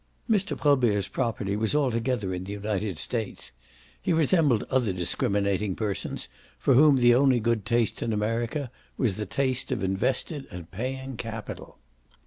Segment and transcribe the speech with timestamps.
[0.27, 0.57] Mr.
[0.57, 3.51] Probert's property was altogether in the United States:
[4.01, 6.27] he resembled other discriminating persons
[6.57, 11.17] for whom the only good taste in America was the taste of invested and paying
[11.17, 11.77] capital.